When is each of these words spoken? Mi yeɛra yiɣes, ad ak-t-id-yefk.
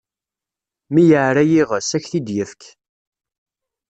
Mi 0.93 1.03
yeɛra 1.09 1.43
yiɣes, 1.51 1.89
ad 1.97 1.97
ak-t-id-yefk. 2.01 2.61